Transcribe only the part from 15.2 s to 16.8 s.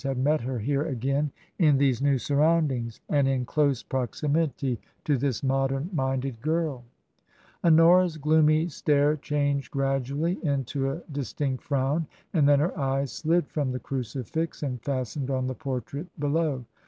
on the portrait below.